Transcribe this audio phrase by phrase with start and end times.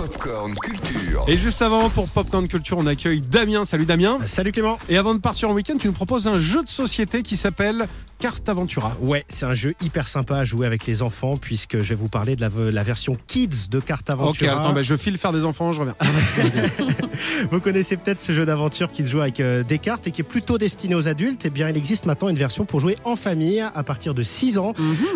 [0.00, 1.24] Popcorn Culture.
[1.28, 3.66] Et juste avant, pour Popcorn Culture, on accueille Damien.
[3.66, 4.16] Salut Damien.
[4.24, 4.78] Salut Clément.
[4.88, 7.86] Et avant de partir en week-end, tu nous proposes un jeu de société qui s'appelle
[8.20, 8.92] Carte Aventura.
[9.00, 12.08] Ouais, c'est un jeu hyper sympa à jouer avec les enfants puisque je vais vous
[12.08, 14.60] parler de la, la version Kids de Carte Ok, Aventura.
[14.60, 15.94] attends, bah, je file faire des enfants, je reviens.
[17.50, 20.20] Vous connaissez peut-être ce jeu d'aventure qui se joue avec euh, des cartes et qui
[20.20, 21.44] est plutôt destiné aux adultes.
[21.46, 24.58] Eh bien, il existe maintenant une version pour jouer en famille à partir de 6
[24.58, 24.72] ans.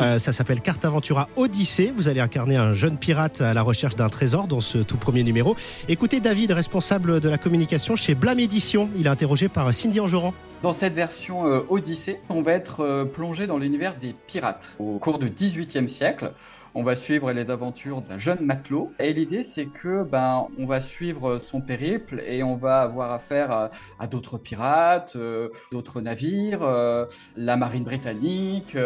[0.00, 1.92] Euh, ça s'appelle Carte Aventura Odyssée.
[1.96, 5.22] Vous allez incarner un jeune pirate à la recherche d'un trésor dans ce tout premier
[5.22, 5.56] numéro.
[5.88, 8.88] Écoutez David, responsable de la communication chez Blâme Édition.
[8.96, 10.34] Il est interrogé par Cindy Anjoran.
[10.62, 14.74] Dans cette version euh, Odyssée, on va être euh, plongé dans l'univers des pirates.
[14.78, 16.32] Au cours du XVIIIe siècle,
[16.74, 18.92] on va suivre les aventures d'un jeune matelot.
[18.98, 23.70] Et l'idée, c'est que ben, on va suivre son périple et on va avoir affaire
[23.98, 27.04] à, d'autres pirates, euh, d'autres navires, euh,
[27.36, 28.76] la marine britannique,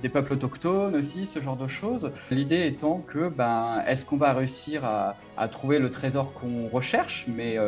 [0.00, 2.12] des peuples autochtones aussi, ce genre de choses.
[2.30, 7.26] L'idée étant que ben, est-ce qu'on va réussir à, à trouver le trésor qu'on recherche,
[7.28, 7.58] mais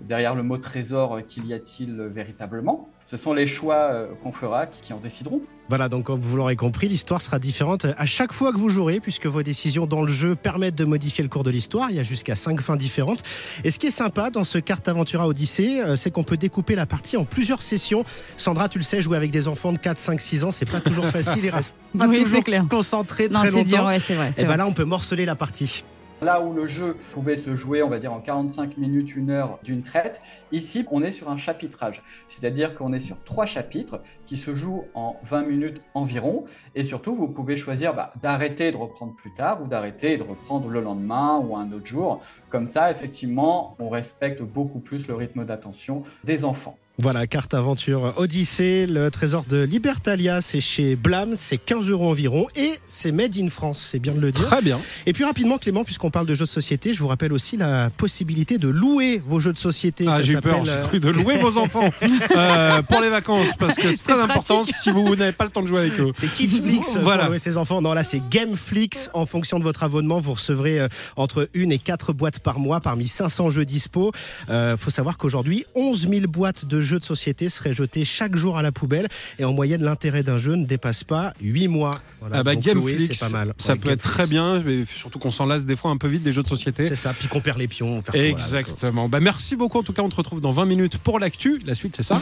[0.00, 4.66] derrière le mot trésor, qu'il y a-t-il véritablement Ce sont les choix euh, qu'on fera
[4.66, 5.40] qui, en décideront.
[5.68, 9.00] Voilà, donc comme vous l'aurez compris, l'histoire sera différente à chaque fois que vous jouerez,
[9.00, 11.88] puisque vos décisions dans le jeu permettent de modifier le cours de l'histoire.
[11.90, 13.22] Il y a jusqu'à 5 fins différentes.
[13.64, 16.74] Et ce qui est sympa dans ce carte Aventura Odyssée, euh, c'est qu'on peut découper
[16.74, 18.04] la partie en plusieurs sessions.
[18.36, 20.80] Sandra, tu le sais, jouer avec des enfants de 4, 5, 6 ans, c'est pas
[20.80, 21.44] toujours facile.
[21.44, 22.64] Ils restent pas Oui, c'est toujours clair.
[22.68, 23.88] concentrés Non, très dur, longtemps.
[23.88, 24.30] ouais, vrai.
[24.36, 24.56] Et ben vrai.
[24.58, 25.84] là, on peut morceler la partie.
[26.22, 29.58] Là où le jeu pouvait se jouer, on va dire, en 45 minutes, une heure
[29.64, 32.00] d'une traite, ici, on est sur un chapitrage.
[32.28, 36.44] C'est-à-dire qu'on est sur trois chapitres qui se jouent en 20 minutes environ.
[36.76, 40.68] Et surtout, vous pouvez choisir bah, d'arrêter de reprendre plus tard ou d'arrêter de reprendre
[40.68, 42.22] le lendemain ou un autre jour.
[42.50, 46.78] Comme ça, effectivement, on respecte beaucoup plus le rythme d'attention des enfants.
[46.98, 52.46] Voilà, carte aventure Odyssée, le trésor de Libertalia, c'est chez Blam, c'est 15 euros environ
[52.54, 54.44] et c'est made in France, c'est bien de le dire.
[54.46, 54.78] Très bien.
[55.06, 57.88] Et puis rapidement, Clément, puisqu'on parle de jeux de société, je vous rappelle aussi la
[57.96, 60.04] possibilité de louer vos jeux de société.
[60.06, 61.88] Ah, j'ai eu peur, j'ai euh, cru de louer vos enfants
[62.36, 65.62] euh, pour les vacances parce que c'est très important si vous n'avez pas le temps
[65.62, 66.12] de jouer avec eux.
[66.14, 67.02] C'est Kidsflix Voilà.
[67.02, 67.28] voilà.
[67.28, 67.80] louer ses enfants.
[67.80, 69.10] Non, là, c'est Gameflix.
[69.14, 72.80] En fonction de votre abonnement, vous recevrez euh, entre une et quatre boîtes par mois
[72.80, 74.12] parmi 500 jeux dispo.
[74.50, 78.58] Euh, faut savoir qu'aujourd'hui, 11 000 boîtes de jeux de société seraient jetées chaque jour
[78.58, 79.08] à la poubelle.
[79.38, 81.94] Et en moyenne, l'intérêt d'un jeu ne dépasse pas 8 mois.
[82.20, 83.54] Voilà, Ah bah Gameflix, c'est pas mal.
[83.58, 86.08] ça Ouais, peut être très bien, mais surtout qu'on s'en lasse des fois un peu
[86.08, 86.86] vite des jeux de société.
[86.86, 87.98] C'est ça, puis qu'on perd les pions.
[87.98, 89.08] on perd tout, voilà, donc, Exactement.
[89.08, 89.78] Bah, merci beaucoup.
[89.78, 91.60] En tout cas, on te retrouve dans 20 minutes pour l'actu.
[91.66, 92.20] La suite, c'est ça.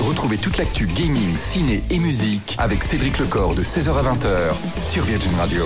[0.00, 5.04] Retrouvez toute l'actu gaming, ciné et musique avec Cédric Lecor de 16h à 20h sur
[5.04, 5.64] Virgin Radio.